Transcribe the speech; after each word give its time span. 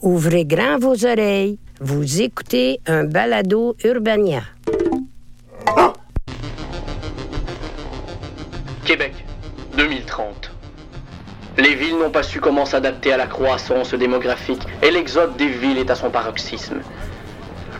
Ouvrez 0.00 0.44
grand 0.44 0.78
vos 0.78 1.04
oreilles. 1.04 1.58
Vous 1.80 2.22
écoutez 2.22 2.80
un 2.86 3.02
balado 3.02 3.74
Urbania. 3.82 4.42
Québec, 8.84 9.12
2030. 9.76 10.52
Les 11.56 11.74
villes 11.74 11.98
n'ont 11.98 12.10
pas 12.10 12.22
su 12.22 12.38
comment 12.38 12.64
s'adapter 12.64 13.12
à 13.12 13.16
la 13.16 13.26
croissance 13.26 13.92
démographique 13.92 14.62
et 14.82 14.92
l'exode 14.92 15.36
des 15.36 15.48
villes 15.48 15.78
est 15.78 15.90
à 15.90 15.96
son 15.96 16.10
paroxysme. 16.10 16.80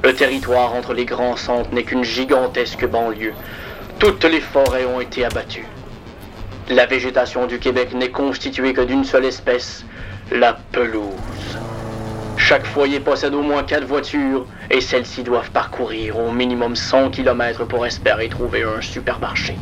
Le 0.02 0.12
territoire 0.12 0.74
entre 0.74 0.94
les 0.94 1.04
grands 1.04 1.36
centres 1.36 1.72
n'est 1.72 1.84
qu'une 1.84 2.02
gigantesque 2.02 2.84
banlieue. 2.84 3.34
Toutes 4.00 4.24
les 4.24 4.40
forêts 4.40 4.86
ont 4.86 5.00
été 5.00 5.24
abattues. 5.24 5.66
La 6.68 6.86
végétation 6.86 7.46
du 7.46 7.60
Québec 7.60 7.94
n'est 7.94 8.10
constituée 8.10 8.72
que 8.72 8.80
d'une 8.80 9.04
seule 9.04 9.24
espèce, 9.24 9.84
la 10.32 10.58
pelouse. 10.72 11.14
Chaque 12.48 12.64
foyer 12.64 12.98
possède 12.98 13.34
au 13.34 13.42
moins 13.42 13.62
quatre 13.62 13.84
voitures 13.84 14.46
et 14.70 14.80
celles-ci 14.80 15.22
doivent 15.22 15.50
parcourir 15.50 16.18
au 16.18 16.32
minimum 16.32 16.76
100 16.76 17.10
km 17.10 17.66
pour 17.66 17.84
espérer 17.84 18.30
trouver 18.30 18.62
un 18.62 18.80
supermarché. 18.80 19.54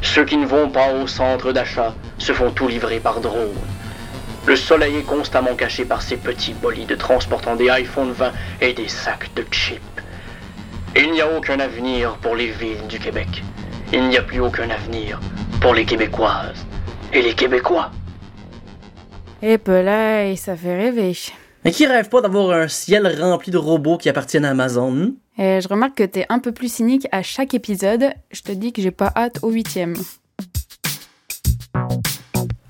Ceux 0.00 0.24
qui 0.24 0.36
ne 0.36 0.46
vont 0.46 0.68
pas 0.68 0.92
au 0.92 1.08
centre 1.08 1.50
d'achat 1.50 1.92
se 2.18 2.32
font 2.32 2.52
tout 2.52 2.68
livrer 2.68 3.00
par 3.00 3.20
drone. 3.20 3.58
Le 4.46 4.54
soleil 4.54 4.98
est 4.98 5.02
constamment 5.02 5.56
caché 5.56 5.84
par 5.84 6.02
ces 6.02 6.16
petits 6.16 6.54
bolides 6.54 6.96
transportant 6.98 7.56
des 7.56 7.68
iPhone 7.68 8.12
20 8.12 8.30
et 8.60 8.72
des 8.72 8.86
sacs 8.86 9.34
de 9.34 9.44
chips. 9.50 9.80
Il 10.94 11.10
n'y 11.10 11.20
a 11.20 11.36
aucun 11.36 11.58
avenir 11.58 12.16
pour 12.18 12.36
les 12.36 12.52
villes 12.52 12.86
du 12.88 13.00
Québec. 13.00 13.42
Il 13.92 14.06
n'y 14.06 14.16
a 14.16 14.22
plus 14.22 14.38
aucun 14.38 14.70
avenir 14.70 15.18
pour 15.60 15.74
les 15.74 15.84
Québécoises 15.84 16.64
et 17.12 17.22
les 17.22 17.34
Québécois. 17.34 17.90
Et 19.42 19.58
là, 19.66 20.36
ça 20.36 20.54
fait 20.54 20.76
rêver. 20.76 21.12
Mais 21.66 21.72
qui 21.72 21.84
rêve 21.84 22.08
pas 22.08 22.20
d'avoir 22.20 22.52
un 22.52 22.68
ciel 22.68 23.08
rempli 23.20 23.50
de 23.50 23.58
robots 23.58 23.98
qui 23.98 24.08
appartiennent 24.08 24.44
à 24.44 24.50
Amazon? 24.50 24.96
hein? 24.96 25.10
Et 25.36 25.60
je 25.60 25.66
remarque 25.66 25.96
que 25.96 26.04
t'es 26.04 26.24
un 26.28 26.38
peu 26.38 26.52
plus 26.52 26.72
cynique 26.72 27.08
à 27.10 27.24
chaque 27.24 27.54
épisode. 27.54 28.04
Je 28.30 28.42
te 28.42 28.52
dis 28.52 28.72
que 28.72 28.80
j'ai 28.80 28.92
pas 28.92 29.12
hâte 29.16 29.40
au 29.42 29.50
huitième. 29.50 29.96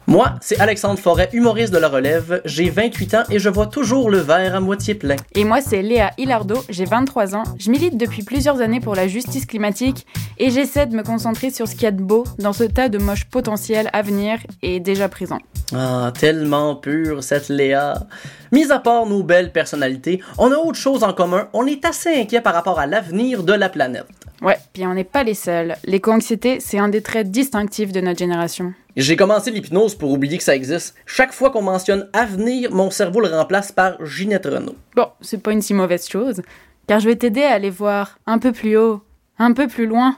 Moi, 0.08 0.34
c'est 0.40 0.60
Alexandre 0.60 1.00
Forêt, 1.00 1.28
humoriste 1.32 1.72
de 1.72 1.78
la 1.78 1.88
relève. 1.88 2.40
J'ai 2.44 2.70
28 2.70 3.14
ans 3.14 3.22
et 3.28 3.40
je 3.40 3.48
vois 3.48 3.66
toujours 3.66 4.08
le 4.08 4.18
verre 4.18 4.54
à 4.54 4.60
moitié 4.60 4.94
plein. 4.94 5.16
Et 5.34 5.42
moi, 5.42 5.60
c'est 5.60 5.82
Léa 5.82 6.12
Hilardo, 6.16 6.62
j'ai 6.68 6.84
23 6.84 7.34
ans. 7.34 7.42
Je 7.58 7.72
milite 7.72 7.96
depuis 7.96 8.22
plusieurs 8.22 8.60
années 8.60 8.78
pour 8.78 8.94
la 8.94 9.08
justice 9.08 9.46
climatique 9.46 10.06
et 10.38 10.50
j'essaie 10.50 10.86
de 10.86 10.94
me 10.94 11.02
concentrer 11.02 11.50
sur 11.50 11.66
ce 11.66 11.72
qu'il 11.72 11.82
y 11.82 11.86
a 11.86 11.90
de 11.90 12.02
beau 12.02 12.22
dans 12.38 12.52
ce 12.52 12.62
tas 12.62 12.88
de 12.88 12.98
moches 12.98 13.24
potentiels 13.24 13.90
à 13.92 14.02
venir 14.02 14.38
et 14.62 14.78
déjà 14.78 15.08
présents. 15.08 15.40
Ah, 15.74 16.12
tellement 16.16 16.76
pure 16.76 17.24
cette 17.24 17.48
Léa. 17.48 18.06
Mis 18.52 18.70
à 18.70 18.78
part 18.78 19.06
nos 19.06 19.24
belles 19.24 19.50
personnalités, 19.50 20.22
on 20.38 20.52
a 20.52 20.56
autre 20.56 20.78
chose 20.78 21.02
en 21.02 21.14
commun. 21.14 21.48
On 21.52 21.66
est 21.66 21.84
assez 21.84 22.14
inquiet 22.14 22.40
par 22.40 22.54
rapport 22.54 22.78
à 22.78 22.86
l'avenir 22.86 23.42
de 23.42 23.54
la 23.54 23.68
planète. 23.68 24.06
Ouais, 24.40 24.58
puis 24.72 24.86
on 24.86 24.94
n'est 24.94 25.02
pas 25.02 25.24
les 25.24 25.34
seuls. 25.34 25.74
L'éco-anxiété, 25.84 26.60
c'est 26.60 26.78
un 26.78 26.88
des 26.88 27.02
traits 27.02 27.28
distinctifs 27.28 27.90
de 27.90 28.00
notre 28.00 28.20
génération. 28.20 28.72
J'ai 28.96 29.14
commencé 29.14 29.50
l'hypnose 29.50 29.94
pour 29.94 30.10
oublier 30.10 30.38
que 30.38 30.42
ça 30.42 30.56
existe. 30.56 30.94
Chaque 31.04 31.34
fois 31.34 31.50
qu'on 31.50 31.60
mentionne 31.60 32.08
avenir, 32.14 32.72
mon 32.72 32.90
cerveau 32.90 33.20
le 33.20 33.28
remplace 33.28 33.70
par 33.70 34.02
Ginette 34.02 34.46
Renault. 34.46 34.76
Bon, 34.94 35.08
c'est 35.20 35.42
pas 35.42 35.52
une 35.52 35.60
si 35.60 35.74
mauvaise 35.74 36.08
chose, 36.08 36.40
car 36.86 36.98
je 37.00 37.08
vais 37.10 37.16
t'aider 37.16 37.42
à 37.42 37.52
aller 37.52 37.68
voir 37.68 38.18
un 38.24 38.38
peu 38.38 38.52
plus 38.52 38.78
haut, 38.78 39.02
un 39.38 39.52
peu 39.52 39.68
plus 39.68 39.86
loin. 39.86 40.16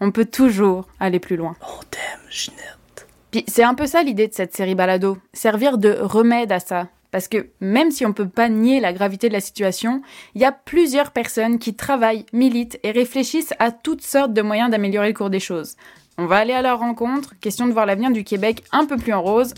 On 0.00 0.10
peut 0.10 0.24
toujours 0.24 0.88
aller 1.00 1.20
plus 1.20 1.36
loin. 1.36 1.54
On 1.60 1.82
t'aime, 1.90 2.30
Ginette. 2.30 3.06
Puis 3.30 3.44
c'est 3.46 3.62
un 3.62 3.74
peu 3.74 3.86
ça 3.86 4.02
l'idée 4.02 4.28
de 4.28 4.32
cette 4.32 4.56
série 4.56 4.74
balado, 4.74 5.18
servir 5.34 5.76
de 5.76 5.94
remède 6.00 6.50
à 6.50 6.60
ça. 6.60 6.88
Parce 7.10 7.28
que 7.28 7.50
même 7.60 7.90
si 7.90 8.06
on 8.06 8.12
peut 8.12 8.28
pas 8.28 8.48
nier 8.48 8.80
la 8.80 8.92
gravité 8.92 9.28
de 9.28 9.34
la 9.34 9.40
situation, 9.40 10.00
il 10.34 10.40
y 10.40 10.46
a 10.46 10.50
plusieurs 10.50 11.10
personnes 11.12 11.58
qui 11.58 11.74
travaillent, 11.74 12.24
militent 12.32 12.80
et 12.82 12.90
réfléchissent 12.90 13.54
à 13.58 13.70
toutes 13.70 14.02
sortes 14.02 14.32
de 14.32 14.42
moyens 14.42 14.70
d'améliorer 14.70 15.08
le 15.08 15.14
cours 15.14 15.30
des 15.30 15.40
choses. 15.40 15.76
On 16.16 16.26
va 16.26 16.36
aller 16.36 16.52
à 16.52 16.62
leur 16.62 16.78
rencontre, 16.78 17.34
question 17.40 17.66
de 17.66 17.72
voir 17.72 17.86
l'avenir 17.86 18.12
du 18.12 18.22
Québec 18.22 18.62
un 18.70 18.86
peu 18.86 18.96
plus 18.96 19.12
en 19.12 19.20
rose 19.20 19.52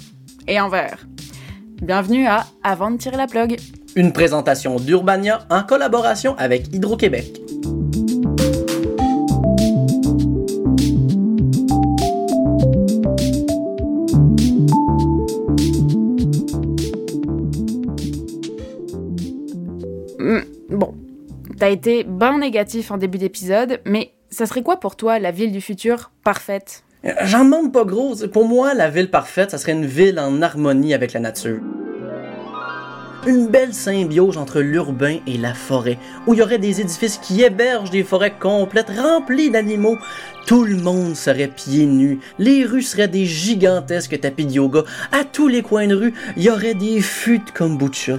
et 0.49 0.59
en 0.59 0.71
vert. 0.71 1.07
Bienvenue 1.83 2.27
à 2.27 2.47
Avant 2.63 2.91
de 2.91 2.97
tirer 2.97 3.19
la 3.19 3.27
plug. 3.27 3.59
Une 3.95 4.11
présentation 4.11 4.77
d'Urbania 4.77 5.41
en 5.51 5.63
collaboration 5.65 6.35
avec 6.39 6.75
Hydro-Québec. 6.75 7.41
Hmm, 20.19 20.41
Bon, 20.71 20.95
t'as 21.59 21.69
été 21.69 22.03
ben 22.05 22.39
négatif 22.39 22.91
en 22.91 22.97
début 22.97 23.19
d'épisode, 23.19 23.83
mais 23.85 24.16
ça 24.31 24.47
serait 24.47 24.63
quoi 24.63 24.81
pour 24.81 24.97
toi 24.97 25.19
la 25.19 25.31
ville 25.31 25.53
du 25.53 25.61
futur 25.61 26.11
parfaite? 26.25 26.85
J'en 27.23 27.45
demande 27.45 27.73
pas 27.73 27.85
gros. 27.85 28.17
Pour 28.33 28.47
moi, 28.49 28.75
la 28.75 28.91
ville 28.91 29.11
parfaite, 29.11 29.53
ça 29.53 29.59
serait 29.59 29.73
une 29.73 29.87
ville 29.87 30.19
en 30.19 30.43
harmonie 30.43 30.95
avec 30.95 31.13
la 31.13 31.21
nature. 31.21 31.61
Une 33.27 33.49
belle 33.49 33.75
symbiose 33.75 34.39
entre 34.39 34.61
l'urbain 34.61 35.19
et 35.27 35.37
la 35.37 35.53
forêt, 35.53 35.99
où 36.27 36.35
il 36.35 36.39
y 36.39 36.43
aurait 36.43 36.59
des 36.59 36.81
édifices 36.81 37.19
qui 37.19 37.43
hébergent 37.43 37.91
des 37.91 38.05
forêts 38.05 38.35
complètes 38.39 38.91
remplies 38.97 39.51
d'animaux. 39.51 39.99
Tout 40.47 40.65
le 40.65 40.77
monde 40.77 41.17
serait 41.17 41.49
pieds 41.49 41.87
nus, 41.87 42.21
les 42.39 42.65
rues 42.65 42.83
seraient 42.83 43.09
des 43.09 43.25
gigantesques 43.25 44.21
tapis 44.21 44.47
de 44.47 44.53
yoga. 44.53 44.85
À 45.11 45.25
tous 45.25 45.49
les 45.49 45.63
coins 45.63 45.89
de 45.89 45.97
rue, 45.97 46.15
il 46.37 46.45
y 46.45 46.51
aurait 46.51 46.75
des 46.75 47.01
fûts 47.01 47.41
de 47.41 47.51
kombucha. 47.51 48.17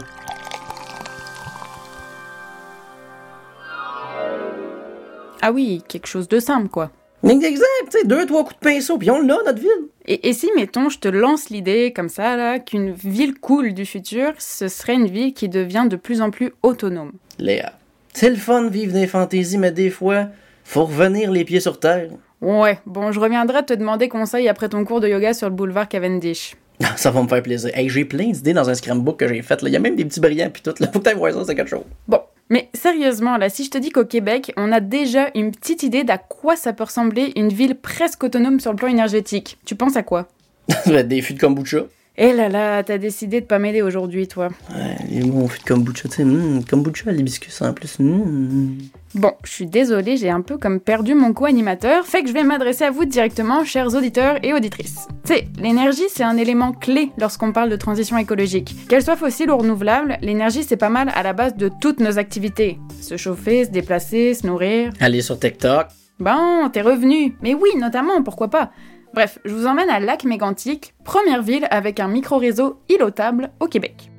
Ah 5.42 5.52
oui, 5.52 5.82
quelque 5.88 6.08
chose 6.08 6.28
de 6.28 6.40
simple 6.40 6.70
quoi. 6.70 6.92
Exact, 7.24 7.66
tu 7.92 8.00
sais, 8.00 8.06
deux, 8.06 8.26
trois 8.26 8.44
coups 8.44 8.60
de 8.60 8.66
pinceau, 8.70 8.98
puis 8.98 9.10
on 9.10 9.20
l'a, 9.20 9.38
notre 9.46 9.60
ville. 9.60 9.70
Et, 10.06 10.30
et 10.30 10.34
si, 10.34 10.50
mettons, 10.56 10.88
je 10.90 11.00
te 11.00 11.08
lance 11.08 11.50
l'idée 11.50 11.92
comme 11.94 12.10
ça, 12.10 12.38
là, 12.38 12.60
qu'une 12.60 12.92
ville 12.92 13.34
cool 13.40 13.74
du 13.74 13.86
futur, 13.86 14.34
ce 14.38 14.68
serait 14.68 14.94
une 14.94 15.08
ville 15.08 15.34
qui 15.34 15.50
devient 15.50 15.88
de 15.90 15.96
plus 15.96 16.22
en 16.22 16.30
plus 16.30 16.54
autonome. 16.62 17.14
Léa, 17.40 17.74
c'est 18.14 18.30
le 18.30 18.36
fun 18.36 18.62
de 18.64 18.70
vivre 18.70 18.94
des 18.94 19.08
fantaisies, 19.08 19.58
mais 19.58 19.72
des 19.72 19.90
fois, 19.90 20.28
faut 20.64 20.86
revenir 20.86 21.32
les 21.32 21.44
pieds 21.44 21.60
sur 21.60 21.80
terre. 21.80 22.10
Ouais, 22.40 22.78
bon, 22.86 23.12
je 23.12 23.20
reviendrai 23.20 23.66
te 23.66 23.74
demander 23.74 24.10
conseil 24.10 24.48
après 24.48 24.70
ton 24.70 24.86
cours 24.86 25.02
de 25.02 25.08
yoga 25.08 25.34
sur 25.34 25.50
le 25.50 25.56
boulevard 25.56 25.90
Cavendish. 25.90 26.56
Ça 26.96 27.10
va 27.10 27.24
me 27.24 27.28
faire 27.28 27.42
plaisir. 27.42 27.72
Hey, 27.74 27.90
j'ai 27.90 28.06
plein 28.06 28.30
d'idées 28.30 28.54
dans 28.54 28.70
un 28.70 28.76
scrambook 28.76 29.18
que 29.18 29.28
j'ai 29.28 29.42
fait. 29.42 29.60
là. 29.64 29.70
Il 29.70 29.74
y 29.74 29.76
a 29.76 29.80
même 29.80 29.96
des 29.96 30.06
petits 30.06 30.20
brillants 30.20 30.52
puis 30.52 30.62
tout. 30.62 30.74
Là. 30.80 30.88
Faut 30.94 31.00
peut-être 31.00 31.18
voir 31.18 31.34
ça, 31.34 31.44
c'est 31.46 31.56
quelque 31.56 31.70
chose. 31.72 31.84
Bon, 32.08 32.20
mais 32.50 32.70
sérieusement, 32.74 33.38
là, 33.38 33.50
si 33.50 33.66
je 33.66 33.70
te 33.70 33.78
dis 33.78 33.90
qu'au 33.90 34.06
Québec, 34.06 34.54
on 34.58 34.72
a 34.72 34.80
déjà 34.80 35.30
une 35.36 35.52
petite 35.52 35.84
idée 35.84 36.04
d'à 36.04 36.18
quoi 36.18 36.56
ça 36.56 36.74
peut 36.74 36.86
ressembler 36.86 37.34
une 37.36 37.50
ville 37.50 37.76
presque 37.76 38.24
autonome 38.24 38.60
sur 38.60 38.72
le 38.72 38.78
plan 38.78 38.88
énergétique, 38.88 39.58
tu 39.66 39.76
penses 39.76 39.98
à 39.98 40.04
quoi? 40.04 40.28
Des 40.86 41.22
fûts 41.22 41.34
de 41.34 41.40
kombucha. 41.40 41.86
Eh 42.20 42.34
là 42.34 42.50
là, 42.50 42.82
t'as 42.84 42.98
décidé 42.98 43.42
de 43.42 43.46
pas 43.46 43.60
m'aider 43.60 43.84
aujourd'hui, 43.84 44.28
toi. 44.28 44.50
Ouais, 44.76 44.96
les 45.08 45.20
de 45.20 45.64
kombucha, 45.68 46.10
tu 46.10 46.16
sais. 46.16 46.26
mm, 46.26 46.64
kombucha 46.68 47.12
à 47.12 47.14
l'hibiscus 47.14 47.62
en 47.62 47.74
plus. 47.74 48.00
mm. 48.00 48.78
Bon, 49.14 49.34
je 49.44 49.52
suis 49.52 49.68
désolée, 49.68 50.18
j'ai 50.18 50.32
un 50.32 50.42
peu 50.42 50.58
comme 50.58 50.80
perdu 50.80 51.14
mon 51.14 51.32
co-animateur, 51.32 52.08
fait 52.08 52.24
que 52.24 52.28
je 52.28 52.34
vais 52.34 52.42
m'adresser 52.42 52.86
à 52.86 52.92
vous 52.92 53.06
directement, 53.06 53.64
chers 53.64 53.94
auditeurs 53.94 54.40
et 54.44 54.54
auditrices. 54.54 55.08
Tu 55.26 55.34
sais, 55.34 55.48
l'énergie, 55.62 56.10
c'est 56.10 56.24
un 56.24 56.38
élément 56.38 56.72
clé 56.72 57.12
lorsqu'on 57.20 57.52
parle 57.52 57.70
de 57.70 57.76
transition 57.76 58.18
écologique. 58.18 58.76
Qu'elle 58.90 59.04
soit 59.04 59.16
fossile 59.16 59.52
ou 59.52 59.58
renouvelable, 59.58 60.18
l'énergie, 60.24 60.64
c'est 60.64 60.76
pas 60.76 60.90
mal 60.90 61.12
à 61.14 61.22
la 61.22 61.34
base 61.34 61.56
de 61.56 61.70
toutes 61.82 62.00
nos 62.00 62.18
activités. 62.18 62.80
Se 63.00 63.16
chauffer, 63.16 63.66
se 63.66 63.70
déplacer, 63.70 64.34
se 64.34 64.48
nourrir. 64.48 64.92
Allez 65.00 65.22
sur 65.22 65.40
TikTok. 65.40 65.86
Bon, 66.20 66.68
t'es 66.74 66.82
revenu. 66.82 67.36
Mais 67.44 67.54
oui, 67.54 67.70
notamment, 67.78 68.24
pourquoi 68.24 68.48
pas 68.50 68.72
Bref, 69.18 69.40
je 69.46 69.52
vous 69.52 69.66
emmène 69.66 69.90
à 69.90 70.00
Lac 70.00 70.26
Mégantic, 70.26 70.94
première 71.04 71.42
ville 71.42 71.66
avec 71.72 72.00
un 72.00 72.08
micro-réseau 72.08 72.78
ilotable 72.88 73.50
au 73.60 73.66
Québec. 73.66 74.12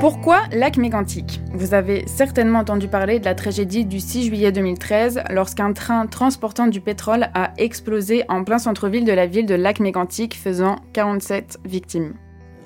Pourquoi 0.00 0.40
Lac 0.52 0.78
Mégantic? 0.78 1.42
Vous 1.52 1.74
avez 1.74 2.08
certainement 2.08 2.60
entendu 2.60 2.88
parler 2.88 3.18
de 3.18 3.26
la 3.26 3.34
tragédie 3.34 3.84
du 3.84 4.00
6 4.00 4.24
juillet 4.24 4.52
2013 4.52 5.24
lorsqu'un 5.28 5.74
train 5.74 6.06
transportant 6.06 6.66
du 6.66 6.80
pétrole 6.80 7.28
a 7.34 7.52
explosé 7.58 8.24
en 8.30 8.42
plein 8.42 8.58
centre-ville 8.58 9.04
de 9.04 9.12
la 9.12 9.26
ville 9.26 9.44
de 9.44 9.54
Lac 9.54 9.78
Mégantic 9.78 10.34
faisant 10.34 10.76
47 10.94 11.58
victimes. 11.66 12.14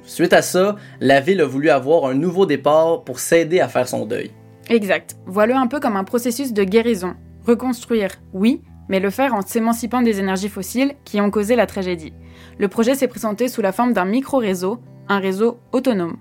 Suite 0.04 0.32
à 0.32 0.42
ça, 0.42 0.76
la 1.00 1.20
ville 1.20 1.40
a 1.40 1.46
voulu 1.46 1.70
avoir 1.70 2.04
un 2.04 2.14
nouveau 2.14 2.46
départ 2.46 3.02
pour 3.02 3.18
s'aider 3.18 3.58
à 3.58 3.66
faire 3.66 3.88
son 3.88 4.06
deuil. 4.06 4.30
Exact. 4.68 5.16
Voilà 5.26 5.58
un 5.58 5.66
peu 5.66 5.80
comme 5.80 5.96
un 5.96 6.04
processus 6.04 6.52
de 6.52 6.62
guérison. 6.62 7.16
Reconstruire, 7.44 8.10
oui, 8.34 8.60
mais 8.90 9.00
le 9.00 9.08
faire 9.08 9.32
en 9.32 9.40
s'émancipant 9.40 10.02
des 10.02 10.18
énergies 10.18 10.50
fossiles 10.50 10.94
qui 11.04 11.20
ont 11.20 11.30
causé 11.30 11.56
la 11.56 11.66
tragédie. 11.66 12.12
Le 12.58 12.68
projet 12.68 12.94
s'est 12.96 13.08
présenté 13.08 13.48
sous 13.48 13.62
la 13.62 13.72
forme 13.72 13.94
d'un 13.94 14.04
micro-réseau, 14.04 14.80
un 15.08 15.20
réseau 15.20 15.58
autonome. 15.72 16.16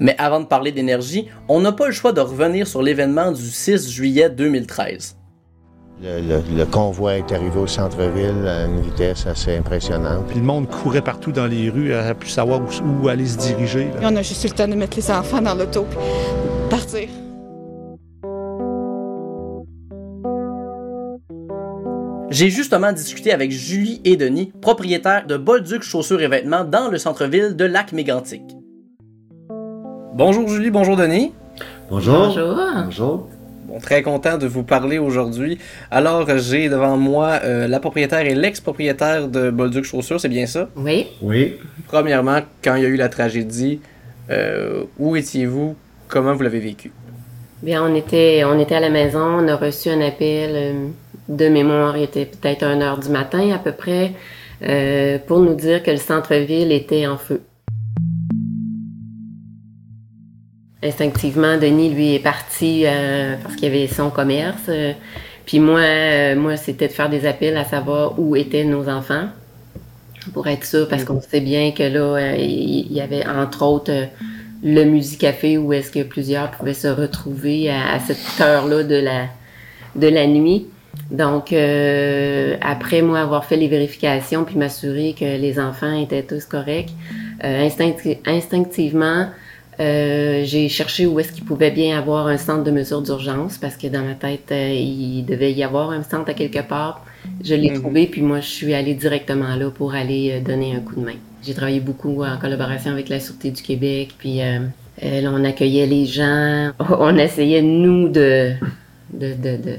Mais 0.00 0.16
avant 0.18 0.40
de 0.40 0.46
parler 0.46 0.72
d'énergie, 0.72 1.28
on 1.48 1.60
n'a 1.60 1.70
pas 1.70 1.86
le 1.86 1.92
choix 1.92 2.12
de 2.12 2.20
revenir 2.20 2.66
sur 2.66 2.82
l'événement 2.82 3.30
du 3.30 3.42
6 3.42 3.90
juillet 3.90 4.30
2013. 4.30 5.18
Le, 6.02 6.64
convoi 6.64 7.18
est 7.18 7.30
arrivé 7.30 7.56
au 7.56 7.68
centre-ville 7.68 8.48
à 8.48 8.64
une 8.64 8.80
vitesse 8.80 9.26
assez 9.26 9.56
impressionnante. 9.56 10.26
Puis 10.26 10.38
le 10.38 10.44
monde 10.44 10.68
courait 10.68 11.02
partout 11.02 11.30
dans 11.30 11.46
les 11.46 11.70
rues, 11.70 11.94
a 11.94 12.14
pu 12.14 12.28
savoir 12.28 12.60
où, 12.60 13.08
aller 13.08 13.26
se 13.26 13.38
diriger. 13.38 13.90
on 14.02 14.16
a 14.16 14.22
juste 14.22 14.42
eu 14.44 14.48
le 14.48 14.54
temps 14.54 14.66
de 14.66 14.74
mettre 14.74 14.96
les 14.96 15.10
enfants 15.10 15.40
dans 15.40 15.54
l'auto, 15.54 15.86
partir. 16.68 17.08
J'ai 22.34 22.50
justement 22.50 22.90
discuté 22.90 23.30
avec 23.30 23.52
Julie 23.52 24.00
et 24.04 24.16
Denis, 24.16 24.50
propriétaires 24.60 25.24
de 25.24 25.36
Bolduc 25.36 25.84
Chaussures 25.84 26.20
et 26.20 26.26
Vêtements 26.26 26.64
dans 26.64 26.88
le 26.88 26.98
centre-ville 26.98 27.54
de 27.54 27.64
Lac-Mégantic. 27.64 28.42
Bonjour 30.14 30.48
Julie, 30.48 30.72
bonjour 30.72 30.96
Denis. 30.96 31.32
Bonjour. 31.88 32.26
Bonjour. 32.26 32.58
Bonjour. 32.86 33.28
Bon, 33.68 33.78
très 33.78 34.02
content 34.02 34.36
de 34.36 34.48
vous 34.48 34.64
parler 34.64 34.98
aujourd'hui. 34.98 35.58
Alors, 35.92 36.28
j'ai 36.38 36.68
devant 36.68 36.96
moi 36.96 37.38
euh, 37.44 37.68
la 37.68 37.78
propriétaire 37.78 38.26
et 38.26 38.34
l'ex-propriétaire 38.34 39.28
de 39.28 39.50
Bolduc 39.50 39.84
Chaussures, 39.84 40.20
c'est 40.20 40.28
bien 40.28 40.46
ça? 40.46 40.68
Oui. 40.74 41.06
Oui. 41.22 41.54
Premièrement, 41.86 42.40
quand 42.64 42.74
il 42.74 42.82
y 42.82 42.86
a 42.86 42.88
eu 42.88 42.96
la 42.96 43.08
tragédie, 43.08 43.78
euh, 44.30 44.82
où 44.98 45.14
étiez-vous? 45.14 45.76
Comment 46.08 46.34
vous 46.34 46.42
l'avez 46.42 46.58
vécu? 46.58 46.90
Bien, 47.62 47.84
on 47.84 47.94
était, 47.94 48.42
on 48.44 48.58
était 48.58 48.74
à 48.74 48.80
la 48.80 48.90
maison, 48.90 49.20
on 49.20 49.46
a 49.46 49.54
reçu 49.54 49.88
un 49.88 50.00
appel 50.00 50.50
euh, 50.52 50.88
de 51.28 51.48
mémoire, 51.48 51.96
il 51.96 52.04
était 52.04 52.26
peut-être 52.26 52.64
1 52.64 52.80
heure 52.80 52.98
du 52.98 53.08
matin 53.08 53.50
à 53.52 53.58
peu 53.58 53.72
près, 53.72 54.12
pour 55.26 55.40
nous 55.40 55.54
dire 55.54 55.82
que 55.82 55.90
le 55.90 55.96
centre-ville 55.96 56.72
était 56.72 57.06
en 57.06 57.16
feu. 57.16 57.42
instinctivement, 60.84 61.56
Denis, 61.56 61.90
lui, 61.90 62.14
est 62.14 62.20
parti 62.20 62.84
euh, 62.84 63.36
parce 63.42 63.56
qu'il 63.56 63.64
y 63.64 63.76
avait 63.76 63.86
son 63.86 64.10
commerce. 64.10 64.62
Euh, 64.68 64.92
puis 65.46 65.58
moi, 65.58 65.80
euh, 65.80 66.36
moi, 66.36 66.56
c'était 66.56 66.88
de 66.88 66.92
faire 66.92 67.08
des 67.08 67.26
appels 67.26 67.56
à 67.56 67.64
savoir 67.64 68.18
où 68.18 68.36
étaient 68.36 68.64
nos 68.64 68.88
enfants 68.88 69.26
pour 70.32 70.46
être 70.46 70.64
sûr, 70.64 70.88
parce 70.88 71.04
qu'on 71.04 71.20
sait 71.20 71.40
bien 71.40 71.72
que 71.72 71.82
là, 71.82 72.34
il 72.38 72.90
y, 72.90 73.02
avait 73.02 73.26
entre 73.26 73.62
autres 73.62 73.92
le 74.62 74.84
musicafé 74.84 75.58
où 75.58 75.74
est-ce 75.74 75.90
que 75.90 76.02
plusieurs 76.02 76.50
pouvaient 76.50 76.72
se 76.72 76.88
retrouver 76.88 77.70
à, 77.70 77.98
cette 78.00 78.40
heure-là 78.40 78.84
de 78.84 80.08
la 80.08 80.26
nuit. 80.26 80.66
Donc, 81.10 81.52
après 82.60 83.02
moi 83.02 83.20
avoir 83.20 83.44
fait 83.44 83.56
les 83.56 83.68
vérifications 83.68 84.44
puis 84.44 84.56
m'assurer 84.56 85.14
que 85.18 85.24
les 85.24 85.58
enfants 85.58 86.00
étaient 86.00 86.22
tous 86.22 86.44
corrects, 86.44 86.92
instinctivement, 87.40 89.26
euh, 89.80 90.42
j'ai 90.44 90.68
cherché 90.68 91.06
où 91.06 91.18
est-ce 91.18 91.32
qu'il 91.32 91.44
pouvait 91.44 91.70
bien 91.70 91.98
avoir 91.98 92.28
un 92.28 92.36
centre 92.36 92.62
de 92.62 92.70
mesure 92.70 93.02
d'urgence 93.02 93.58
parce 93.58 93.76
que 93.76 93.88
dans 93.88 94.02
ma 94.02 94.14
tête, 94.14 94.52
euh, 94.52 94.72
il 94.72 95.24
devait 95.24 95.52
y 95.52 95.64
avoir 95.64 95.90
un 95.90 96.02
centre 96.02 96.30
à 96.30 96.34
quelque 96.34 96.62
part. 96.66 97.04
Je 97.42 97.54
l'ai 97.54 97.70
mhm. 97.70 97.80
trouvé, 97.80 98.06
puis 98.06 98.22
moi, 98.22 98.40
je 98.40 98.48
suis 98.48 98.74
allée 98.74 98.94
directement 98.94 99.56
là 99.56 99.70
pour 99.70 99.94
aller 99.94 100.32
euh, 100.32 100.40
donner 100.40 100.76
un 100.76 100.80
coup 100.80 100.94
de 100.94 101.04
main. 101.04 101.16
J'ai 101.42 101.54
travaillé 101.54 101.80
beaucoup 101.80 102.22
en 102.22 102.36
collaboration 102.38 102.92
avec 102.92 103.08
la 103.08 103.18
Sûreté 103.18 103.50
du 103.50 103.62
Québec, 103.62 104.14
puis 104.16 104.40
on 105.02 105.44
accueillait 105.44 105.86
les 105.86 106.06
gens, 106.06 106.70
on 106.98 107.18
essayait, 107.18 107.60
nous, 107.60 108.08
de, 108.08 108.52
de, 109.12 109.34
de, 109.34 109.56
de, 109.56 109.76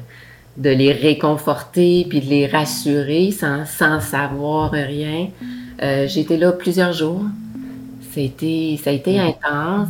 de 0.58 0.70
les 0.70 0.92
réconforter, 0.92 2.06
puis 2.10 2.22
de 2.22 2.28
les 2.28 2.48
rassurer 2.48 3.32
sans, 3.32 3.66
sans 3.66 4.00
savoir 4.00 4.72
rien. 4.72 5.30
J'étais 6.08 6.38
là 6.38 6.52
plusieurs 6.52 6.94
jours. 6.94 7.24
Ça 8.14 8.22
a 8.22 8.24
été, 8.24 8.80
ça 8.82 8.92
a 8.92 8.94
été 8.94 9.20
intense. 9.20 9.90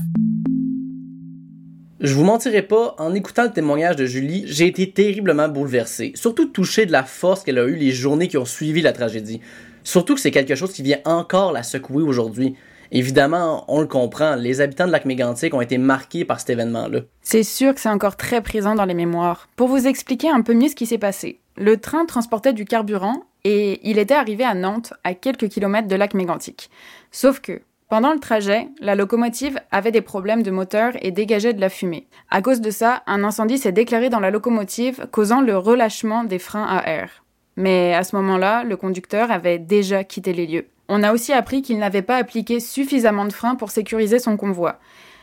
Je 2.01 2.13
vous 2.13 2.23
mentirai 2.23 2.61
pas, 2.61 2.95
en 2.97 3.13
écoutant 3.13 3.43
le 3.43 3.51
témoignage 3.51 3.95
de 3.95 4.05
Julie, 4.05 4.43
j'ai 4.47 4.67
été 4.67 4.91
terriblement 4.91 5.47
bouleversé, 5.47 6.11
surtout 6.15 6.45
touché 6.45 6.85
de 6.85 6.91
la 6.91 7.03
force 7.03 7.43
qu'elle 7.43 7.57
a 7.57 7.65
eue 7.65 7.75
les 7.75 7.91
journées 7.91 8.27
qui 8.27 8.37
ont 8.37 8.45
suivi 8.45 8.81
la 8.81 8.91
tragédie. 8.91 9.41
Surtout 9.83 10.15
que 10.15 10.21
c'est 10.21 10.31
quelque 10.31 10.55
chose 10.55 10.73
qui 10.73 10.81
vient 10.81 10.99
encore 11.05 11.51
la 11.51 11.63
secouer 11.63 12.03
aujourd'hui. 12.03 12.55
Évidemment, 12.91 13.65
on 13.67 13.81
le 13.81 13.87
comprend, 13.87 14.35
les 14.35 14.61
habitants 14.61 14.87
de 14.87 14.91
lac 14.91 15.05
mégantic 15.05 15.53
ont 15.53 15.61
été 15.61 15.77
marqués 15.77 16.25
par 16.25 16.39
cet 16.39 16.51
événement-là. 16.51 17.01
C'est 17.21 17.43
sûr 17.43 17.73
que 17.73 17.79
c'est 17.79 17.89
encore 17.89 18.15
très 18.15 18.41
présent 18.41 18.75
dans 18.75 18.85
les 18.85 18.93
mémoires. 18.93 19.47
Pour 19.55 19.67
vous 19.67 19.87
expliquer 19.87 20.29
un 20.29 20.41
peu 20.41 20.53
mieux 20.53 20.69
ce 20.69 20.75
qui 20.75 20.85
s'est 20.85 20.97
passé, 20.97 21.39
le 21.57 21.77
train 21.77 22.05
transportait 22.05 22.53
du 22.53 22.65
carburant 22.65 23.23
et 23.43 23.79
il 23.89 23.99
était 23.99 24.13
arrivé 24.13 24.43
à 24.43 24.53
Nantes, 24.53 24.93
à 25.03 25.13
quelques 25.13 25.49
kilomètres 25.49 25.87
de 25.87 25.95
lac 25.95 26.13
mégantic. 26.13 26.69
Sauf 27.11 27.39
que, 27.39 27.61
pendant 27.89 28.13
le 28.13 28.19
trajet, 28.19 28.67
la 28.81 28.95
locomotive 28.95 29.59
avait 29.71 29.91
des 29.91 30.01
problèmes 30.01 30.41
de 30.41 30.51
moteur 30.51 30.93
et 31.01 31.11
dégageait 31.11 31.53
de 31.53 31.61
la 31.61 31.69
fumée. 31.69 32.07
À 32.31 32.41
cause 32.41 32.59
de 32.59 32.71
ça, 32.71 33.03
un 33.05 33.23
incendie 33.23 33.59
s'est 33.59 33.71
déclaré 33.71 34.09
dans 34.09 34.19
la 34.19 34.31
locomotive, 34.31 35.07
causant 35.11 35.41
le 35.41 35.55
relâchement 35.57 36.23
des 36.23 36.39
freins 36.39 36.65
à 36.67 36.89
air. 36.89 37.23
Mais 37.55 37.93
à 37.93 38.03
ce 38.03 38.15
moment-là, 38.15 38.63
le 38.63 38.75
conducteur 38.75 39.31
avait 39.31 39.59
déjà 39.59 40.03
quitté 40.03 40.33
les 40.33 40.47
lieux. 40.47 40.67
On 40.87 41.03
a 41.03 41.13
aussi 41.13 41.33
appris 41.33 41.61
qu'il 41.61 41.79
n'avait 41.79 42.01
pas 42.01 42.17
appliqué 42.17 42.59
suffisamment 42.59 43.25
de 43.25 43.33
freins 43.33 43.55
pour 43.55 43.71
sécuriser 43.71 44.19
son 44.19 44.37
convoi. 44.37 44.79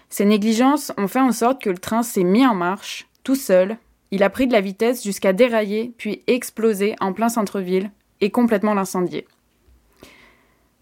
Ces 0.09 0.25
négligences 0.25 0.93
ont 0.99 1.09
fait 1.09 1.21
en 1.21 1.33
sorte 1.33 1.63
que 1.63 1.71
le 1.71 1.79
train 1.79 2.03
s'est 2.03 2.25
mis 2.25 2.47
en 2.47 2.55
marche, 2.55 3.07
tout 3.25 3.37
seul. 3.37 3.79
Il 4.11 4.23
a 4.23 4.31
pris 4.31 4.47
de 4.47 4.53
la 4.53 4.61
vitesse 4.61 5.03
jusqu'à 5.03 5.33
dérailler, 5.33 5.93
puis 5.97 6.23
exploser 6.27 6.97
en 7.01 7.13
plein 7.13 7.29
centre-ville 7.29 7.91
et 8.21 8.31
complètement 8.31 8.75
l'incendier. 8.75 9.27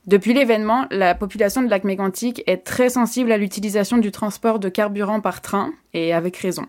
Depuis 0.07 0.33
l'événement, 0.33 0.87
la 0.91 1.15
population 1.15 1.63
de 1.63 1.69
lac 1.69 1.85
mégantic 1.85 2.43
est 2.47 2.65
très 2.65 2.89
sensible 2.89 3.31
à 3.31 3.39
l'utilisation 3.39 3.99
du 3.99 4.11
transport 4.11 4.59
de 4.59 4.69
carburant 4.69 5.21
par 5.21 5.43
train, 5.43 5.73
et 5.93 6.13
avec 6.13 6.37
raison. 6.39 6.67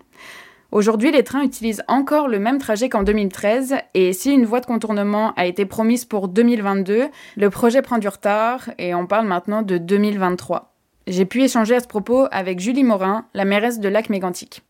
Aujourd'hui, 0.71 1.11
les 1.11 1.25
trains 1.25 1.43
utilisent 1.43 1.83
encore 1.89 2.29
le 2.29 2.39
même 2.39 2.57
trajet 2.57 2.87
qu'en 2.87 3.03
2013, 3.03 3.75
et 3.93 4.13
si 4.13 4.31
une 4.31 4.45
voie 4.45 4.61
de 4.61 4.65
contournement 4.65 5.33
a 5.35 5.45
été 5.45 5.65
promise 5.65 6.05
pour 6.05 6.29
2022, 6.29 7.09
le 7.35 7.49
projet 7.49 7.81
prend 7.81 7.97
du 7.97 8.07
retard, 8.07 8.69
et 8.77 8.95
on 8.95 9.05
parle 9.05 9.27
maintenant 9.27 9.63
de 9.63 9.77
2023. 9.77 10.73
J'ai 11.07 11.25
pu 11.25 11.43
échanger 11.43 11.75
à 11.75 11.81
ce 11.81 11.87
propos 11.87 12.25
avec 12.31 12.61
Julie 12.61 12.85
Morin, 12.85 13.25
la 13.33 13.43
mairesse 13.43 13.81
de 13.81 13.89
lac 13.89 14.09
mégantic. 14.09 14.61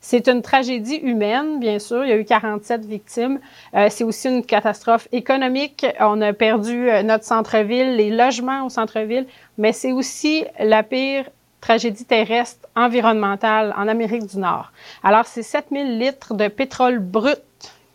C'est 0.00 0.26
une 0.26 0.42
tragédie 0.42 0.96
humaine, 0.96 1.60
bien 1.60 1.78
sûr. 1.78 2.04
Il 2.04 2.08
y 2.08 2.12
a 2.12 2.16
eu 2.16 2.24
47 2.24 2.86
victimes. 2.86 3.38
Euh, 3.74 3.86
c'est 3.88 4.02
aussi 4.02 4.28
une 4.28 4.44
catastrophe 4.44 5.06
économique. 5.12 5.86
On 6.00 6.20
a 6.22 6.32
perdu 6.32 6.90
euh, 6.90 7.04
notre 7.04 7.24
centre-ville, 7.24 7.94
les 7.94 8.10
logements 8.10 8.66
au 8.66 8.70
centre-ville, 8.70 9.26
mais 9.58 9.72
c'est 9.72 9.92
aussi 9.92 10.44
la 10.58 10.82
pire 10.82 11.28
tragédie 11.60 12.04
terrestre 12.04 12.68
environnementale 12.74 13.74
en 13.76 13.88
Amérique 13.88 14.26
du 14.26 14.38
Nord. 14.38 14.72
Alors, 15.02 15.26
c'est 15.26 15.42
7000 15.42 15.98
litres 15.98 16.34
de 16.34 16.48
pétrole 16.48 16.98
brut 16.98 17.40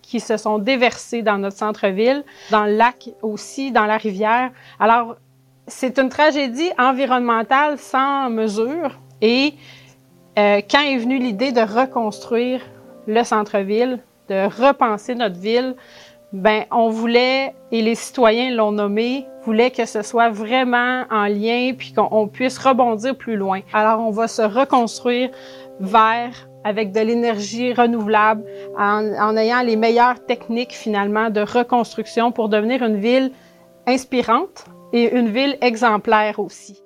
qui 0.01 0.19
se 0.19 0.37
sont 0.37 0.59
déversés 0.59 1.23
dans 1.23 1.37
notre 1.37 1.57
centre-ville, 1.57 2.23
dans 2.51 2.65
le 2.65 2.75
lac 2.75 3.09
aussi, 3.21 3.71
dans 3.71 3.85
la 3.85 3.97
rivière. 3.97 4.51
Alors, 4.79 5.15
c'est 5.67 5.97
une 5.97 6.09
tragédie 6.09 6.69
environnementale 6.77 7.79
sans 7.79 8.29
mesure 8.29 8.99
et 9.21 9.55
euh, 10.37 10.61
quand 10.69 10.81
est 10.81 10.97
venue 10.97 11.17
l'idée 11.17 11.51
de 11.51 11.61
reconstruire 11.61 12.61
le 13.07 13.23
centre-ville, 13.23 13.99
de 14.29 14.45
repenser 14.45 15.15
notre 15.15 15.39
ville, 15.39 15.75
ben 16.33 16.65
on 16.71 16.89
voulait, 16.89 17.55
et 17.71 17.81
les 17.81 17.95
citoyens 17.95 18.51
l'ont 18.53 18.73
nommé, 18.73 19.25
voulaient 19.45 19.71
que 19.71 19.85
ce 19.85 20.01
soit 20.01 20.29
vraiment 20.29 21.03
en 21.11 21.25
lien, 21.25 21.73
puis 21.77 21.93
qu'on 21.93 22.27
puisse 22.27 22.57
rebondir 22.57 23.15
plus 23.15 23.35
loin. 23.35 23.61
Alors 23.73 23.99
on 23.99 24.11
va 24.11 24.27
se 24.27 24.41
reconstruire 24.41 25.29
vers 25.79 26.47
avec 26.63 26.91
de 26.91 26.99
l'énergie 26.99 27.73
renouvelable, 27.73 28.43
en, 28.77 29.13
en, 29.19 29.37
ayant 29.37 29.61
les 29.61 29.75
meilleures 29.75 30.25
techniques 30.25 30.73
finalement 30.73 31.29
de 31.29 31.41
reconstruction 31.41 32.31
pour 32.31 32.49
devenir 32.49 32.81
une 32.83 32.97
ville 32.97 33.31
inspirante 33.85 34.65
et 34.91 35.15
une 35.15 35.27
ville 35.27 35.57
exemplaire 35.61 36.39
aussi. 36.39 36.84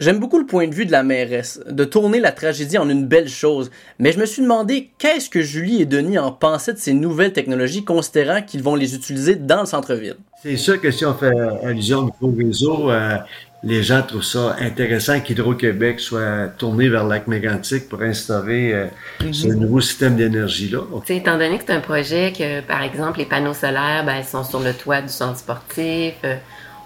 J'aime 0.00 0.18
beaucoup 0.18 0.38
le 0.38 0.46
point 0.46 0.66
de 0.66 0.74
vue 0.74 0.86
de 0.86 0.92
la 0.92 1.04
mairesse, 1.04 1.60
de 1.68 1.84
tourner 1.84 2.18
la 2.18 2.32
tragédie 2.32 2.78
en 2.78 2.88
une 2.88 3.06
belle 3.06 3.28
chose, 3.28 3.70
mais 3.98 4.10
je 4.10 4.18
me 4.18 4.26
suis 4.26 4.42
demandé 4.42 4.90
qu'est-ce 4.98 5.30
que 5.30 5.40
Julie 5.40 5.82
et 5.82 5.86
Denis 5.86 6.18
en 6.18 6.32
pensaient 6.32 6.72
de 6.72 6.78
ces 6.78 6.94
nouvelles 6.94 7.32
technologies, 7.32 7.84
considérant 7.84 8.42
qu'ils 8.42 8.62
vont 8.62 8.74
les 8.74 8.94
utiliser 8.94 9.36
dans 9.36 9.60
le 9.60 9.66
centre-ville? 9.66 10.16
C'est 10.42 10.56
sûr 10.56 10.80
que 10.80 10.90
si 10.90 11.06
on 11.06 11.14
fait 11.14 11.32
allusion 11.62 12.00
au 12.20 12.26
nouveau 12.26 12.36
réseau, 12.36 12.90
euh, 12.90 13.16
les 13.62 13.82
gens 13.82 14.02
trouvent 14.02 14.22
ça 14.22 14.56
intéressant 14.60 15.20
qu'Hydro-Québec 15.20 16.00
soit 16.00 16.48
tourné 16.58 16.88
vers 16.88 17.04
le 17.04 17.10
lac 17.10 17.26
mégantic 17.26 17.88
pour 17.88 18.02
instaurer 18.02 18.74
euh, 18.74 18.86
mhm. 19.22 19.32
ce 19.32 19.48
nouveau 19.48 19.80
système 19.80 20.16
d'énergie-là. 20.16 20.80
Étant 21.08 21.38
donné 21.38 21.56
que 21.56 21.64
c'est 21.66 21.72
un 21.72 21.80
projet 21.80 22.32
que, 22.36 22.60
par 22.60 22.82
exemple, 22.82 23.20
les 23.20 23.26
panneaux 23.26 23.54
solaires 23.54 24.04
ben, 24.04 24.22
sont 24.22 24.44
sur 24.44 24.60
le 24.60 24.74
toit 24.74 25.00
du 25.00 25.08
centre 25.08 25.38
sportif, 25.38 26.14
euh, 26.24 26.36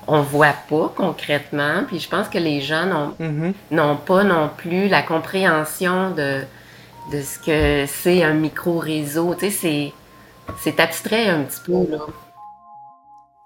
on 0.09 0.23
voit 0.23 0.55
pas 0.69 0.93
concrètement. 0.97 1.85
Puis 1.87 2.01
je 2.01 2.09
pense 2.09 2.29
que 2.29 2.39
les 2.39 2.61
gens 2.61 3.13
mhm. 3.19 3.53
n'ont 3.71 3.97
pas 3.97 4.25
non 4.25 4.51
plus 4.57 4.89
la 4.89 5.03
compréhension 5.03 6.11
de, 6.11 6.41
de 7.13 7.21
ce 7.21 7.39
que 7.39 7.85
c'est 7.87 8.25
un 8.25 8.35
micro-réseau. 8.35 9.35
Tu 9.35 9.51
sais, 9.51 9.93
c'est 10.59 10.81
abstrait 10.81 11.29
un 11.29 11.43
petit 11.43 11.61
peu, 11.65 11.91
là. 11.91 12.01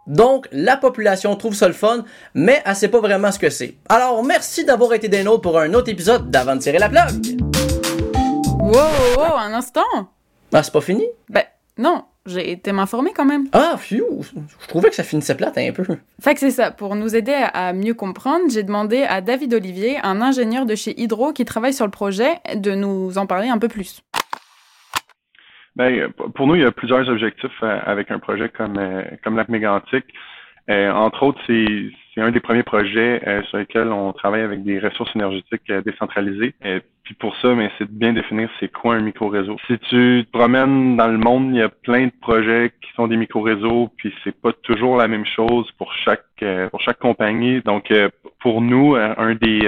Donc, 0.06 0.48
la 0.50 0.76
population 0.76 1.36
trouve 1.36 1.54
ça 1.54 1.68
le 1.68 1.74
fun, 1.74 2.04
mais 2.34 2.60
elle 2.66 2.74
sait 2.74 2.88
pas 2.88 3.00
vraiment 3.00 3.30
ce 3.30 3.38
que 3.38 3.50
c'est. 3.50 3.76
Alors, 3.88 4.24
merci 4.24 4.64
d'avoir 4.64 4.94
été 4.94 5.08
des 5.08 5.22
nôtres 5.22 5.42
pour 5.42 5.58
un 5.60 5.72
autre 5.74 5.90
épisode 5.90 6.28
d'Avant 6.28 6.56
de 6.56 6.60
tirer 6.60 6.78
la 6.78 6.88
plug. 6.88 7.40
Wow, 8.58 8.72
wow, 9.16 9.36
un 9.36 9.54
instant! 9.54 9.80
Ah, 10.52 10.62
c'est 10.62 10.72
pas 10.72 10.80
fini? 10.80 11.06
Ben, 11.28 11.44
non, 11.78 12.04
j'ai 12.26 12.52
été 12.52 12.72
m'informer 12.72 13.12
quand 13.14 13.24
même. 13.24 13.48
Ah, 13.52 13.76
phew! 13.78 14.22
Je 14.22 14.68
trouvais 14.68 14.88
que 14.88 14.94
ça 14.94 15.02
finissait 15.02 15.36
plate 15.36 15.58
un 15.58 15.72
peu. 15.72 15.84
Fait 16.20 16.34
que 16.34 16.40
c'est 16.40 16.50
ça. 16.50 16.70
Pour 16.70 16.94
nous 16.94 17.16
aider 17.16 17.34
à 17.52 17.72
mieux 17.72 17.94
comprendre, 17.94 18.44
j'ai 18.50 18.62
demandé 18.62 19.02
à 19.02 19.20
David 19.20 19.54
Olivier, 19.54 19.98
un 20.02 20.20
ingénieur 20.20 20.66
de 20.66 20.74
chez 20.74 21.00
Hydro 21.00 21.32
qui 21.32 21.44
travaille 21.44 21.74
sur 21.74 21.84
le 21.84 21.90
projet, 21.90 22.34
de 22.54 22.72
nous 22.72 23.18
en 23.18 23.26
parler 23.26 23.48
un 23.48 23.58
peu 23.58 23.68
plus. 23.68 24.02
Ben, 25.74 26.12
pour 26.34 26.46
nous, 26.46 26.54
il 26.54 26.62
y 26.62 26.64
a 26.64 26.72
plusieurs 26.72 27.08
objectifs 27.08 27.62
euh, 27.62 27.80
avec 27.86 28.10
un 28.10 28.18
projet 28.18 28.50
comme, 28.50 28.76
euh, 28.78 29.02
comme 29.24 29.36
Lac 29.36 29.48
Mégantic. 29.48 30.04
Euh, 30.68 30.90
entre 30.92 31.22
autres, 31.22 31.40
c'est 31.46 31.90
un 32.20 32.30
des 32.30 32.40
premiers 32.40 32.62
projets 32.62 33.22
sur 33.48 33.58
lesquels 33.58 33.88
on 33.88 34.12
travaille 34.12 34.42
avec 34.42 34.62
des 34.62 34.78
ressources 34.78 35.14
énergétiques 35.14 35.72
décentralisées. 35.84 36.54
Et 36.64 36.80
puis 37.04 37.14
pour 37.14 37.34
ça, 37.36 37.54
mais 37.54 37.70
c'est 37.78 37.84
de 37.84 37.98
bien 37.98 38.12
définir 38.12 38.50
c'est 38.60 38.70
quoi 38.70 38.96
un 38.96 39.00
micro-réseau. 39.00 39.56
Si 39.66 39.78
tu 39.78 40.24
te 40.24 40.30
promènes 40.30 40.96
dans 40.96 41.08
le 41.08 41.18
monde, 41.18 41.50
il 41.50 41.58
y 41.58 41.62
a 41.62 41.68
plein 41.68 42.06
de 42.06 42.12
projets 42.20 42.72
qui 42.80 42.90
sont 42.94 43.08
des 43.08 43.16
micro-réseaux, 43.16 43.90
puis 43.96 44.14
c'est 44.22 44.38
pas 44.38 44.52
toujours 44.52 44.96
la 44.96 45.08
même 45.08 45.26
chose 45.26 45.70
pour 45.78 45.92
chaque 45.94 46.44
pour 46.70 46.80
chaque 46.80 46.98
compagnie. 46.98 47.60
Donc 47.62 47.92
pour 48.40 48.60
nous, 48.60 48.94
un 48.94 49.34
des 49.34 49.66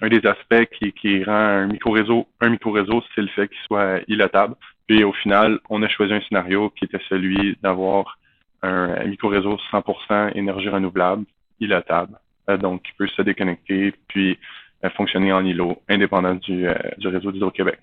un 0.00 0.08
des 0.08 0.24
aspects 0.26 0.64
qui, 0.78 0.92
qui 0.92 1.24
rend 1.24 1.32
un 1.32 1.66
micro-réseau 1.66 2.26
un 2.40 2.50
micro-réseau, 2.50 3.02
c'est 3.14 3.22
le 3.22 3.28
fait 3.28 3.48
qu'il 3.48 3.58
soit 3.66 4.00
ilotable. 4.08 4.54
Puis 4.86 5.04
au 5.04 5.12
final, 5.12 5.58
on 5.68 5.82
a 5.82 5.88
choisi 5.88 6.14
un 6.14 6.20
scénario 6.22 6.70
qui 6.70 6.86
était 6.86 7.00
celui 7.08 7.56
d'avoir 7.62 8.18
un 8.62 9.04
micro-réseau 9.04 9.58
100% 9.70 10.32
énergie 10.34 10.68
renouvelable, 10.68 11.24
ilotable, 11.60 12.18
euh, 12.48 12.56
donc 12.56 12.82
qui 12.82 12.92
peut 12.96 13.08
se 13.08 13.22
déconnecter 13.22 13.94
puis 14.08 14.38
euh, 14.84 14.90
fonctionner 14.90 15.32
en 15.32 15.44
îlot, 15.44 15.82
indépendant 15.88 16.34
du, 16.34 16.68
euh, 16.68 16.74
du 16.98 17.08
réseau 17.08 17.32
d'Hydro-Québec. 17.32 17.78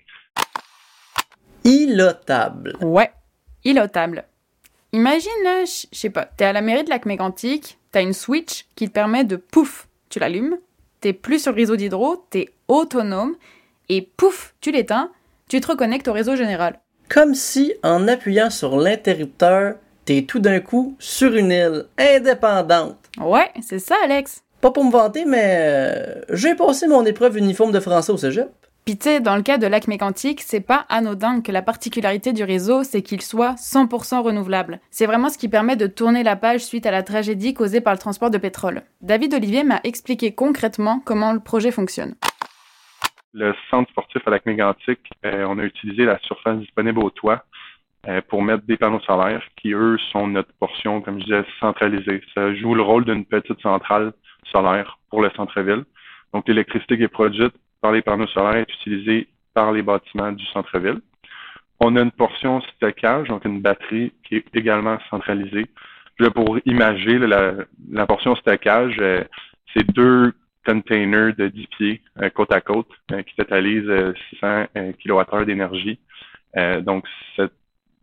Ilotable. 1.64 2.76
Ouais, 2.80 3.10
ilotable. 3.64 4.24
Imagine, 4.92 5.30
je 5.44 5.86
sais 5.92 6.10
pas, 6.10 6.24
t'es 6.24 6.44
à 6.44 6.52
la 6.52 6.62
mairie 6.62 6.84
de 6.84 6.90
Lac 6.90 7.06
Mégantic, 7.06 7.78
t'as 7.92 8.02
une 8.02 8.12
switch 8.12 8.66
qui 8.76 8.88
te 8.88 8.92
permet 8.92 9.24
de 9.24 9.36
pouf, 9.36 9.88
tu 10.08 10.18
l'allumes, 10.18 10.56
t'es 11.00 11.12
plus 11.12 11.42
sur 11.42 11.52
le 11.52 11.56
réseau 11.56 11.76
d'hydro, 11.76 12.24
t'es 12.30 12.48
autonome, 12.68 13.34
et 13.88 14.02
pouf, 14.16 14.54
tu 14.60 14.70
l'éteins, 14.70 15.10
tu 15.48 15.60
te 15.60 15.66
reconnectes 15.66 16.08
au 16.08 16.12
réseau 16.12 16.36
général. 16.36 16.80
Comme 17.08 17.34
si, 17.34 17.74
en 17.82 18.08
appuyant 18.08 18.50
sur 18.50 18.76
l'interrupteur, 18.76 19.74
t'es 20.04 20.22
tout 20.22 20.38
d'un 20.38 20.60
coup 20.60 20.96
sur 20.98 21.34
une 21.34 21.50
île 21.50 21.84
indépendante. 21.98 23.05
Ouais, 23.20 23.50
c'est 23.60 23.78
ça, 23.78 23.96
Alex. 24.04 24.44
Pas 24.60 24.70
pour 24.70 24.84
me 24.84 24.90
vanter, 24.90 25.24
mais 25.24 25.56
euh, 25.58 26.22
j'ai 26.32 26.54
passé 26.54 26.86
mon 26.86 27.04
épreuve 27.04 27.36
uniforme 27.38 27.72
de 27.72 27.80
français 27.80 28.12
au 28.12 28.16
cégep. 28.16 28.48
Pis 28.84 28.96
tu 28.96 29.20
dans 29.20 29.34
le 29.34 29.42
cas 29.42 29.58
de 29.58 29.66
lac 29.66 29.88
mécantique, 29.88 30.40
c'est 30.40 30.60
pas 30.60 30.86
anodin 30.88 31.40
que 31.40 31.50
la 31.50 31.60
particularité 31.60 32.32
du 32.32 32.44
réseau, 32.44 32.84
c'est 32.84 33.02
qu'il 33.02 33.20
soit 33.20 33.54
100% 33.54 34.22
renouvelable. 34.22 34.78
C'est 34.90 35.06
vraiment 35.06 35.28
ce 35.28 35.38
qui 35.38 35.48
permet 35.48 35.74
de 35.74 35.88
tourner 35.88 36.22
la 36.22 36.36
page 36.36 36.64
suite 36.64 36.86
à 36.86 36.92
la 36.92 37.02
tragédie 37.02 37.52
causée 37.52 37.80
par 37.80 37.92
le 37.94 37.98
transport 37.98 38.30
de 38.30 38.38
pétrole. 38.38 38.82
David 39.00 39.34
Olivier 39.34 39.64
m'a 39.64 39.80
expliqué 39.82 40.34
concrètement 40.34 41.02
comment 41.04 41.32
le 41.32 41.40
projet 41.40 41.72
fonctionne 41.72 42.14
le 43.36 43.54
centre 43.70 43.90
sportif 43.90 44.26
à 44.26 44.30
lac 44.30 44.46
mégantic, 44.46 44.98
euh, 45.24 45.44
on 45.46 45.58
a 45.58 45.62
utilisé 45.62 46.04
la 46.04 46.18
surface 46.20 46.58
disponible 46.58 47.00
au 47.00 47.10
toit 47.10 47.44
pour 48.28 48.42
mettre 48.42 48.64
des 48.66 48.76
panneaux 48.76 49.00
solaires 49.00 49.42
qui, 49.56 49.72
eux, 49.72 49.98
sont 50.12 50.26
notre 50.28 50.52
portion, 50.60 51.00
comme 51.00 51.18
je 51.20 51.24
disais, 51.24 51.44
centralisée. 51.60 52.22
Ça 52.34 52.54
joue 52.54 52.74
le 52.74 52.82
rôle 52.82 53.04
d'une 53.04 53.24
petite 53.24 53.60
centrale 53.60 54.12
solaire 54.52 54.98
pour 55.10 55.22
le 55.22 55.30
centre-ville. 55.30 55.84
Donc, 56.32 56.46
l'électricité 56.48 56.96
qui 56.96 57.02
est 57.02 57.08
produite 57.08 57.54
par 57.80 57.92
les 57.92 58.02
panneaux 58.02 58.26
solaires 58.28 58.56
est 58.56 58.72
utilisée 58.74 59.28
par 59.54 59.72
les 59.72 59.82
bâtiments 59.82 60.32
du 60.32 60.44
centre-ville. 60.46 61.00
On 61.80 61.96
a 61.96 62.02
une 62.02 62.10
portion 62.10 62.60
stockage, 62.76 63.28
donc 63.28 63.44
une 63.44 63.60
batterie 63.60 64.12
qui 64.24 64.36
est 64.36 64.46
également 64.54 64.98
centralisée. 65.10 65.66
pour 66.34 66.58
imager 66.64 67.18
la, 67.18 67.54
la 67.90 68.06
portion 68.06 68.34
stockage, 68.36 68.96
euh, 69.00 69.22
c'est 69.74 69.86
deux 69.92 70.32
container 70.66 71.32
de 71.34 71.48
10 71.48 71.66
pieds 71.68 72.02
euh, 72.20 72.28
côte 72.30 72.52
à 72.52 72.60
côte 72.60 72.88
euh, 73.12 73.22
qui 73.22 73.34
totalise 73.36 73.88
600 74.30 74.66
kWh 74.74 75.44
d'énergie. 75.44 75.98
Euh, 76.56 76.80
donc, 76.80 77.04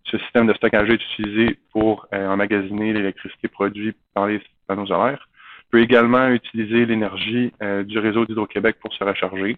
ce 0.05 0.17
système 0.19 0.47
de 0.47 0.53
stockage 0.53 0.89
est 0.89 1.03
utilisé 1.03 1.57
pour 1.71 2.07
emmagasiner 2.11 2.93
l'électricité 2.93 3.47
produite 3.47 3.97
par 4.13 4.27
les 4.27 4.41
panneaux 4.67 4.85
solaires. 4.85 5.27
peut 5.71 5.81
également 5.81 6.27
utiliser 6.29 6.85
l'énergie 6.85 7.51
du 7.85 7.99
réseau 7.99 8.25
d'Hydro-Québec 8.25 8.77
pour 8.79 8.93
se 8.93 9.03
recharger. 9.03 9.57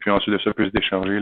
puis 0.00 0.10
ensuite 0.10 0.34
de 0.34 0.38
ça, 0.38 0.52
peut 0.52 0.66
se 0.66 0.70
décharger 0.70 1.18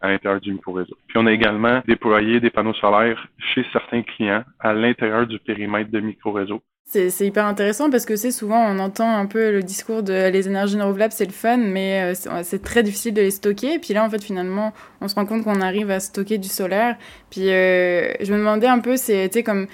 à 0.00 0.08
l'intérieur 0.08 0.40
du 0.40 0.52
micro-réseau. 0.52 0.96
Puis 1.08 1.18
on 1.18 1.26
a 1.26 1.32
également 1.32 1.82
déployé 1.86 2.40
des 2.40 2.50
panneaux 2.50 2.74
solaires 2.74 3.28
chez 3.38 3.64
certains 3.72 4.02
clients 4.02 4.44
à 4.60 4.72
l'intérieur 4.72 5.26
du 5.26 5.38
périmètre 5.38 5.90
de 5.90 6.00
micro-réseau. 6.00 6.62
C'est 6.90 7.20
hyper 7.20 7.44
intéressant 7.44 7.90
parce 7.90 8.06
que 8.06 8.16
c'est 8.16 8.30
souvent 8.30 8.64
on 8.66 8.78
entend 8.78 9.14
un 9.14 9.26
peu 9.26 9.52
le 9.52 9.62
discours 9.62 10.02
de 10.02 10.30
les 10.30 10.48
énergies 10.48 10.80
renouvelables 10.80 11.12
c'est 11.12 11.26
le 11.26 11.32
fun 11.32 11.58
mais 11.58 12.14
euh, 12.14 12.42
c'est 12.42 12.62
très 12.62 12.82
difficile 12.82 13.12
de 13.12 13.20
les 13.20 13.30
stocker. 13.30 13.74
Et 13.74 13.78
puis 13.78 13.92
là 13.92 14.02
en 14.02 14.08
fait 14.08 14.24
finalement 14.24 14.72
on 15.02 15.08
se 15.08 15.14
rend 15.14 15.26
compte 15.26 15.44
qu'on 15.44 15.60
arrive 15.60 15.90
à 15.90 16.00
stocker 16.00 16.38
du 16.38 16.48
solaire. 16.48 16.96
Puis 17.28 17.50
euh, 17.50 18.14
je 18.22 18.32
me 18.32 18.38
demandais 18.38 18.68
un 18.68 18.78
peu 18.78 18.96
c'est 18.96 19.42
comme 19.42 19.66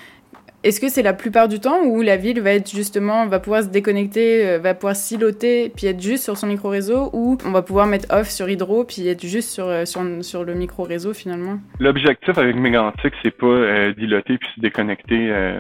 est-ce 0.65 0.81
que 0.81 0.89
c'est 0.89 1.03
la 1.03 1.13
plupart 1.13 1.47
du 1.47 1.61
temps 1.61 1.83
où 1.85 2.01
la 2.01 2.17
ville 2.17 2.41
va 2.41 2.53
être 2.53 2.71
justement, 2.71 3.27
va 3.27 3.39
pouvoir 3.39 3.63
se 3.63 3.69
déconnecter, 3.69 4.49
euh, 4.49 4.59
va 4.59 4.73
pouvoir 4.73 4.97
siloter, 4.97 5.69
puis 5.69 5.87
être 5.87 6.01
juste 6.01 6.25
sur 6.25 6.39
son 6.39 6.47
micro-réseau, 6.47 7.11
ou 7.13 7.37
on 7.45 7.51
va 7.51 7.61
pouvoir 7.61 7.87
mettre 7.87 8.07
off 8.11 8.31
sur 8.31 8.49
Hydro, 8.49 8.85
puis 8.85 9.07
être 9.07 9.27
juste 9.27 9.51
sur, 9.51 9.67
euh, 9.67 9.85
sur, 9.85 10.03
sur 10.23 10.43
le 10.43 10.55
micro-réseau 10.55 11.13
finalement? 11.13 11.59
L'objectif 11.79 12.39
avec 12.39 12.57
Mégantic, 12.57 13.13
c'est 13.23 13.31
pas 13.31 13.47
euh, 13.47 13.93
d'îloter 13.93 14.39
puis 14.39 14.49
se 14.57 14.61
déconnecter 14.61 15.05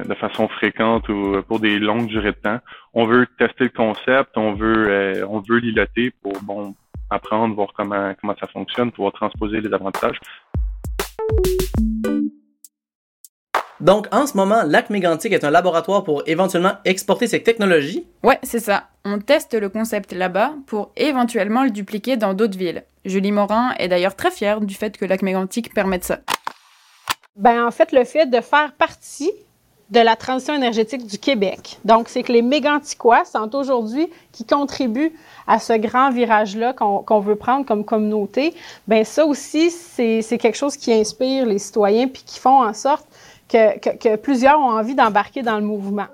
de 0.08 0.14
façon 0.14 0.48
fréquente 0.48 1.06
ou 1.10 1.42
pour 1.46 1.60
des 1.60 1.78
longues 1.78 2.06
durées 2.06 2.32
de 2.32 2.36
temps. 2.36 2.58
On 2.94 3.04
veut 3.04 3.26
tester 3.38 3.64
le 3.64 3.70
concept, 3.70 4.30
on 4.36 4.54
veut, 4.54 5.22
on 5.28 5.40
veut 5.40 5.58
l'iloter 5.58 6.12
pour, 6.22 6.32
bon, 6.42 6.74
apprendre, 7.10 7.54
voir 7.54 7.68
comment, 7.76 8.14
comment 8.20 8.34
ça 8.40 8.46
fonctionne, 8.46 8.90
pouvoir 8.90 9.12
transposer 9.12 9.60
les 9.60 9.72
avantages. 9.74 10.18
Donc, 13.84 14.06
en 14.12 14.26
ce 14.26 14.34
moment, 14.34 14.62
Lac 14.64 14.88
Mégantic 14.88 15.30
est 15.34 15.44
un 15.44 15.50
laboratoire 15.50 16.04
pour 16.04 16.22
éventuellement 16.24 16.72
exporter 16.86 17.26
ces 17.26 17.42
technologies. 17.42 18.06
Ouais, 18.22 18.38
c'est 18.42 18.58
ça. 18.58 18.84
On 19.04 19.18
teste 19.18 19.52
le 19.52 19.68
concept 19.68 20.14
là-bas 20.14 20.54
pour 20.66 20.90
éventuellement 20.96 21.64
le 21.64 21.70
dupliquer 21.70 22.16
dans 22.16 22.32
d'autres 22.32 22.56
villes. 22.56 22.84
Julie 23.04 23.30
Morin 23.30 23.74
est 23.78 23.88
d'ailleurs 23.88 24.16
très 24.16 24.30
fière 24.30 24.62
du 24.62 24.74
fait 24.74 24.96
que 24.96 25.04
Lac 25.04 25.20
Mégantic 25.20 25.74
permette 25.74 26.04
ça. 26.04 26.20
Ben, 27.36 27.66
en 27.66 27.70
fait, 27.70 27.92
le 27.92 28.04
fait 28.04 28.24
de 28.24 28.40
faire 28.40 28.72
partie 28.72 29.30
de 29.90 30.00
la 30.00 30.16
transition 30.16 30.54
énergétique 30.54 31.06
du 31.06 31.18
Québec. 31.18 31.78
Donc, 31.84 32.08
c'est 32.08 32.22
que 32.22 32.32
les 32.32 32.40
Méganticois 32.40 33.26
sont 33.26 33.54
aujourd'hui 33.54 34.08
qui 34.32 34.46
contribuent 34.46 35.12
à 35.46 35.58
ce 35.58 35.74
grand 35.74 36.10
virage-là 36.10 36.72
qu'on 36.72 37.20
veut 37.20 37.36
prendre 37.36 37.66
comme 37.66 37.84
communauté. 37.84 38.54
Ben 38.88 39.04
ça 39.04 39.26
aussi, 39.26 39.70
c'est 39.70 40.38
quelque 40.38 40.56
chose 40.56 40.78
qui 40.78 40.90
inspire 40.90 41.44
les 41.44 41.58
citoyens 41.58 42.08
puis 42.08 42.22
qui 42.24 42.40
font 42.40 42.62
en 42.62 42.72
sorte 42.72 43.06
que, 43.48 44.16
plusieurs 44.16 44.58
ont 44.58 44.70
envie 44.70 44.94
d'embarquer 44.94 45.42
dans 45.42 45.58
le 45.58 45.64
mouvement. 45.64 46.06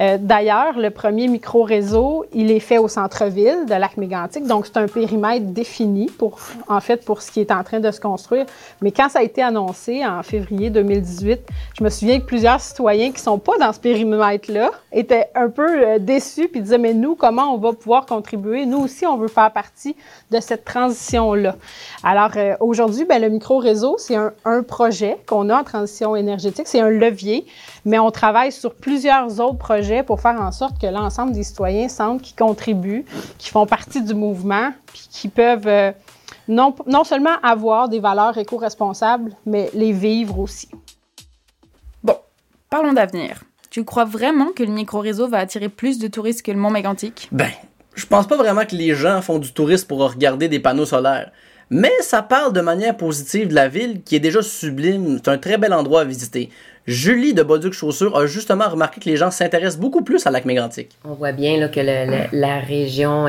Euh, 0.00 0.16
d'ailleurs, 0.20 0.78
le 0.78 0.90
premier 0.90 1.26
micro-réseau, 1.26 2.24
il 2.32 2.52
est 2.52 2.60
fait 2.60 2.78
au 2.78 2.86
centre-ville 2.86 3.66
de 3.66 3.74
Lac-Mégantic, 3.74 4.46
donc 4.46 4.66
c'est 4.66 4.76
un 4.76 4.86
périmètre 4.86 5.46
défini 5.46 6.06
pour, 6.06 6.38
en 6.68 6.80
fait, 6.80 7.04
pour 7.04 7.20
ce 7.20 7.32
qui 7.32 7.40
est 7.40 7.50
en 7.50 7.64
train 7.64 7.80
de 7.80 7.90
se 7.90 8.00
construire. 8.00 8.46
Mais 8.80 8.92
quand 8.92 9.08
ça 9.08 9.18
a 9.18 9.22
été 9.22 9.42
annoncé 9.42 10.06
en 10.06 10.22
février 10.22 10.70
2018, 10.70 11.40
je 11.76 11.84
me 11.84 11.90
souviens 11.90 12.20
que 12.20 12.26
plusieurs 12.26 12.60
citoyens 12.60 13.10
qui 13.10 13.20
sont 13.20 13.38
pas 13.38 13.58
dans 13.58 13.72
ce 13.72 13.80
périmètre-là 13.80 14.70
étaient 14.92 15.30
un 15.34 15.48
peu 15.48 15.68
euh, 15.68 15.98
déçus 15.98 16.48
puis 16.48 16.60
disaient 16.60 16.78
mais 16.78 16.94
nous 16.94 17.16
comment 17.16 17.54
on 17.54 17.58
va 17.58 17.72
pouvoir 17.72 18.06
contribuer? 18.06 18.66
Nous 18.66 18.78
aussi 18.78 19.04
on 19.04 19.16
veut 19.16 19.28
faire 19.28 19.50
partie 19.50 19.96
de 20.30 20.40
cette 20.40 20.64
transition-là. 20.64 21.56
Alors 22.04 22.30
euh, 22.36 22.54
aujourd'hui, 22.60 23.04
ben, 23.04 23.20
le 23.20 23.28
micro-réseau 23.28 23.96
c'est 23.98 24.14
un, 24.14 24.32
un 24.44 24.62
projet 24.62 25.16
qu'on 25.26 25.50
a 25.50 25.60
en 25.60 25.64
transition 25.64 26.14
énergétique, 26.14 26.68
c'est 26.68 26.80
un 26.80 26.90
levier, 26.90 27.46
mais 27.84 27.98
on 27.98 28.10
travaille 28.10 28.52
sur 28.52 28.74
plusieurs 28.74 29.40
autres 29.40 29.58
projets 29.58 29.87
pour 30.04 30.20
faire 30.20 30.40
en 30.40 30.52
sorte 30.52 30.80
que 30.80 30.86
l'ensemble 30.86 31.32
des 31.32 31.42
citoyens 31.42 31.88
sentent 31.88 32.22
qu'ils 32.22 32.36
contribuent, 32.36 33.04
qu'ils 33.38 33.50
font 33.50 33.66
partie 33.66 34.02
du 34.02 34.14
mouvement, 34.14 34.72
puis 34.86 35.08
qu'ils 35.10 35.30
peuvent 35.30 35.66
euh, 35.66 35.92
non, 36.48 36.74
non 36.86 37.04
seulement 37.04 37.36
avoir 37.42 37.88
des 37.88 38.00
valeurs 38.00 38.36
éco-responsables, 38.38 39.32
mais 39.46 39.70
les 39.74 39.92
vivre 39.92 40.38
aussi. 40.38 40.68
Bon, 42.02 42.16
parlons 42.70 42.92
d'avenir. 42.92 43.42
Tu 43.70 43.84
crois 43.84 44.04
vraiment 44.04 44.52
que 44.56 44.62
le 44.62 44.72
micro-réseau 44.72 45.28
va 45.28 45.38
attirer 45.38 45.68
plus 45.68 45.98
de 45.98 46.08
touristes 46.08 46.42
que 46.42 46.50
le 46.50 46.58
Mont 46.58 46.70
Mégantic? 46.70 47.28
Ben, 47.32 47.50
je 47.94 48.06
pense 48.06 48.26
pas 48.26 48.36
vraiment 48.36 48.64
que 48.64 48.74
les 48.74 48.94
gens 48.94 49.20
font 49.20 49.38
du 49.38 49.52
tourisme 49.52 49.86
pour 49.86 49.98
regarder 49.98 50.48
des 50.48 50.60
panneaux 50.60 50.86
solaires. 50.86 51.30
Mais 51.70 51.92
ça 52.00 52.22
parle 52.22 52.52
de 52.52 52.60
manière 52.60 52.96
positive 52.96 53.48
de 53.48 53.54
la 53.54 53.68
ville 53.68 54.02
qui 54.02 54.16
est 54.16 54.20
déjà 54.20 54.42
sublime. 54.42 55.18
C'est 55.22 55.30
un 55.30 55.38
très 55.38 55.58
bel 55.58 55.72
endroit 55.72 56.02
à 56.02 56.04
visiter. 56.04 56.50
Julie 56.86 57.34
de 57.34 57.42
Boduc 57.42 57.74
Chaussures 57.74 58.16
a 58.16 58.26
justement 58.26 58.68
remarqué 58.68 59.00
que 59.00 59.08
les 59.10 59.16
gens 59.16 59.30
s'intéressent 59.30 59.78
beaucoup 59.78 60.02
plus 60.02 60.26
à 60.26 60.30
lac 60.30 60.46
mégantic. 60.46 60.96
On 61.04 61.12
voit 61.12 61.32
bien 61.32 61.58
là, 61.58 61.68
que 61.68 61.80
la 62.32 62.60
région 62.60 63.26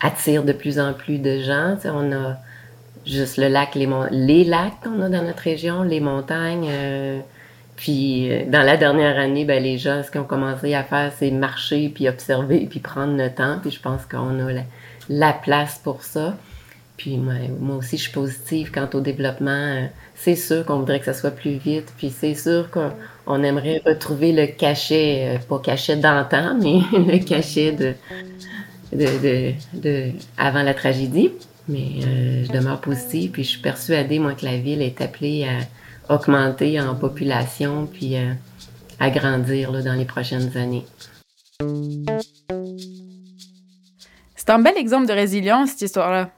attire 0.00 0.44
de 0.44 0.52
plus 0.52 0.78
en 0.78 0.92
plus 0.92 1.18
de 1.18 1.40
gens. 1.40 1.76
on 1.84 2.12
a 2.12 2.36
juste 3.06 3.36
le 3.36 3.48
lac, 3.48 3.74
les, 3.74 3.88
les 4.10 4.44
lacs 4.44 4.80
qu'on 4.82 5.00
a 5.02 5.08
dans 5.08 5.22
notre 5.22 5.42
région, 5.42 5.82
les 5.82 6.00
montagnes. 6.00 6.68
Euh, 6.70 7.20
puis 7.76 8.30
euh, 8.30 8.44
dans 8.46 8.62
la 8.62 8.76
dernière 8.76 9.18
année, 9.18 9.44
ben, 9.44 9.62
les 9.62 9.78
gens, 9.78 10.02
ce 10.02 10.10
qu'ils 10.10 10.20
ont 10.20 10.24
commencé 10.24 10.74
à 10.74 10.82
faire, 10.82 11.12
c'est 11.18 11.30
marcher, 11.30 11.90
puis 11.94 12.08
observer, 12.08 12.66
puis 12.68 12.80
prendre 12.80 13.16
le 13.16 13.30
temps. 13.30 13.58
Puis 13.60 13.70
je 13.70 13.80
pense 13.80 14.04
qu'on 14.06 14.46
a 14.46 14.62
la, 15.08 15.32
place 15.32 15.80
pour 15.82 16.02
ça. 16.02 16.36
Puis 17.00 17.16
moi, 17.16 17.76
aussi, 17.76 17.96
je 17.96 18.02
suis 18.02 18.12
positive 18.12 18.70
quant 18.70 18.86
au 18.92 19.00
développement. 19.00 19.88
C'est 20.14 20.36
sûr 20.36 20.66
qu'on 20.66 20.80
voudrait 20.80 20.98
que 20.98 21.06
ça 21.06 21.14
soit 21.14 21.30
plus 21.30 21.52
vite. 21.52 21.94
Puis 21.96 22.10
c'est 22.14 22.34
sûr 22.34 22.68
qu'on 22.70 23.42
aimerait 23.42 23.80
retrouver 23.86 24.32
le 24.32 24.46
cachet, 24.46 25.40
pas 25.48 25.58
cachet 25.60 25.96
d'antan, 25.96 26.58
mais 26.60 26.80
le 26.92 27.24
cachet 27.24 27.72
de, 27.72 27.94
de, 28.92 29.54
de, 29.72 30.10
avant 30.36 30.62
la 30.62 30.74
tragédie. 30.74 31.30
Mais 31.68 32.04
euh, 32.04 32.44
je 32.44 32.52
demeure 32.52 32.82
positive, 32.82 33.30
puis 33.30 33.44
je 33.44 33.48
suis 33.48 33.62
persuadée, 33.62 34.18
moi, 34.18 34.34
que 34.34 34.44
la 34.44 34.58
ville 34.58 34.82
est 34.82 35.00
appelée 35.00 35.46
à 35.46 36.14
augmenter 36.14 36.78
en 36.82 36.94
population, 36.94 37.88
puis 37.90 38.18
euh, 38.18 38.34
à 38.98 39.08
grandir 39.08 39.72
là, 39.72 39.80
dans 39.80 39.94
les 39.94 40.04
prochaines 40.04 40.54
années. 40.54 40.84
C'est 44.36 44.50
un 44.50 44.58
bel 44.58 44.76
exemple 44.76 45.06
de 45.06 45.14
résilience, 45.14 45.70
cette 45.70 45.82
histoire-là. 45.82 46.30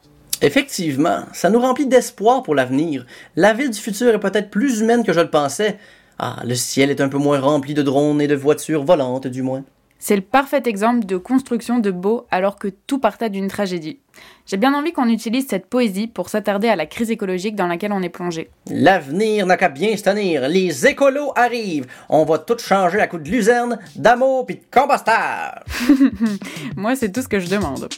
Effectivement, 0.42 1.20
ça 1.32 1.50
nous 1.50 1.60
remplit 1.60 1.86
d'espoir 1.86 2.42
pour 2.42 2.56
l'avenir. 2.56 3.06
La 3.36 3.54
ville 3.54 3.70
du 3.70 3.78
futur 3.78 4.12
est 4.12 4.18
peut-être 4.20 4.50
plus 4.50 4.80
humaine 4.80 5.04
que 5.04 5.12
je 5.12 5.20
le 5.20 5.30
pensais. 5.30 5.78
Ah, 6.18 6.42
le 6.44 6.56
ciel 6.56 6.90
est 6.90 7.00
un 7.00 7.08
peu 7.08 7.18
moins 7.18 7.38
rempli 7.38 7.74
de 7.74 7.82
drones 7.82 8.20
et 8.20 8.26
de 8.26 8.34
voitures 8.34 8.84
volantes, 8.84 9.28
du 9.28 9.42
moins. 9.42 9.62
C'est 10.00 10.16
le 10.16 10.22
parfait 10.22 10.64
exemple 10.66 11.06
de 11.06 11.16
construction 11.16 11.78
de 11.78 11.92
beau 11.92 12.26
alors 12.32 12.56
que 12.56 12.66
tout 12.66 12.98
partait 12.98 13.30
d'une 13.30 13.46
tragédie. 13.46 14.00
J'ai 14.46 14.56
bien 14.56 14.74
envie 14.74 14.92
qu'on 14.92 15.08
utilise 15.08 15.46
cette 15.46 15.66
poésie 15.66 16.08
pour 16.08 16.28
s'attarder 16.28 16.66
à 16.66 16.74
la 16.74 16.86
crise 16.86 17.12
écologique 17.12 17.54
dans 17.54 17.68
laquelle 17.68 17.92
on 17.92 18.02
est 18.02 18.08
plongé. 18.08 18.50
L'avenir 18.68 19.46
n'a 19.46 19.56
qu'à 19.56 19.68
bien 19.68 19.96
se 19.96 20.02
tenir. 20.02 20.48
Les 20.48 20.88
écolos 20.88 21.30
arrivent. 21.36 21.86
On 22.08 22.24
va 22.24 22.38
tout 22.38 22.58
changer 22.58 22.98
à 22.98 23.06
coup 23.06 23.18
de 23.18 23.30
luzerne, 23.30 23.78
d'amour 23.94 24.44
puis 24.44 24.56
de 24.56 24.62
compostage. 24.76 25.62
Moi, 26.76 26.96
c'est 26.96 27.12
tout 27.12 27.22
ce 27.22 27.28
que 27.28 27.38
je 27.38 27.48
demande. 27.48 27.88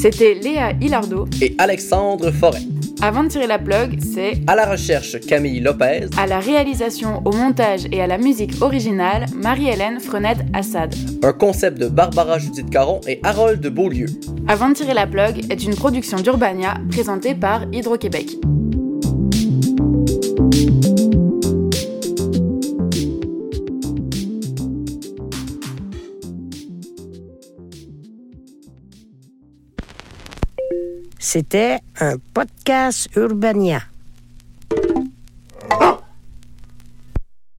C'était 0.00 0.34
Léa 0.34 0.74
Hilardo 0.80 1.26
et 1.42 1.56
Alexandre 1.58 2.30
Forêt. 2.30 2.62
Avant 3.02 3.24
de 3.24 3.30
tirer 3.30 3.48
la 3.48 3.58
plug, 3.58 3.98
c'est 4.00 4.34
à 4.46 4.54
la 4.54 4.70
recherche 4.70 5.18
Camille 5.18 5.58
Lopez, 5.58 6.06
à 6.16 6.28
la 6.28 6.38
réalisation, 6.38 7.20
au 7.24 7.32
montage 7.32 7.80
et 7.90 8.00
à 8.00 8.06
la 8.06 8.16
musique 8.16 8.62
originale 8.62 9.26
Marie-Hélène 9.34 9.98
Frenette 9.98 10.38
Assad. 10.54 10.94
Un 11.24 11.32
concept 11.32 11.80
de 11.80 11.88
Barbara 11.88 12.38
Judith 12.38 12.70
Caron 12.70 13.00
et 13.08 13.18
Harold 13.24 13.60
de 13.60 13.70
Beaulieu. 13.70 14.06
Avant 14.46 14.68
de 14.68 14.74
tirer 14.74 14.94
la 14.94 15.08
plug 15.08 15.50
est 15.50 15.64
une 15.64 15.74
production 15.74 16.18
d'Urbania 16.18 16.74
présentée 16.92 17.34
par 17.34 17.64
Hydro-Québec. 17.72 18.36
C'était 31.30 31.80
un 32.00 32.16
podcast 32.32 33.10
Urbania. 33.14 33.82
Ah! 35.68 35.98